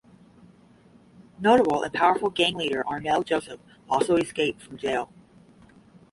Notable 1.39 1.83
and 1.83 1.93
powerful 1.93 2.31
gang 2.31 2.55
leader 2.55 2.83
Arnel 2.83 3.23
Joseph 3.23 3.59
also 3.87 4.15
escaped 4.17 4.59
from 4.59 4.77
the 4.77 4.81
jail. 4.81 5.13